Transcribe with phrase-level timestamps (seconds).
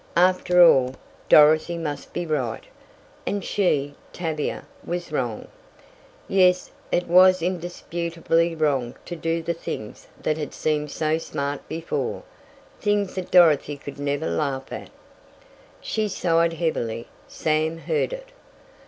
[0.17, 0.95] After all,
[1.29, 2.63] Dorothy must be right
[3.27, 5.47] and she, Tavia, was wrong.
[6.27, 12.23] Yes, it was indisputably wrong to do the things that had seemed so smart before
[12.79, 14.89] things that Dorothy could never laugh at.
[15.81, 17.05] She sighed heavily.
[17.27, 18.29] Sam heard it.